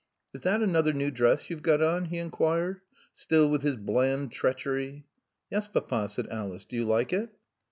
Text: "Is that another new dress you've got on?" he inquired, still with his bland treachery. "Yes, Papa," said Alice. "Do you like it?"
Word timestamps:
"Is 0.33 0.41
that 0.41 0.63
another 0.63 0.93
new 0.93 1.11
dress 1.11 1.47
you've 1.51 1.61
got 1.61 1.79
on?" 1.79 2.05
he 2.05 2.17
inquired, 2.17 2.81
still 3.13 3.47
with 3.47 3.61
his 3.61 3.75
bland 3.75 4.31
treachery. 4.31 5.05
"Yes, 5.51 5.67
Papa," 5.67 6.09
said 6.09 6.25
Alice. 6.29 6.65
"Do 6.65 6.75
you 6.75 6.85
like 6.85 7.13
it?" 7.13 7.29